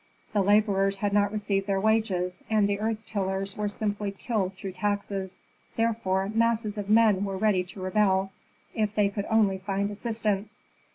[0.33, 4.71] The laborers had not received their wages, and the earth tillers were simply killed through
[4.71, 5.37] taxes,
[5.75, 8.31] therefore masses of men were ready to rebel
[8.73, 10.63] if they could only find assistance.